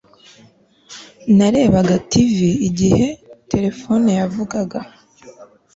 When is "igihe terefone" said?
2.69-4.07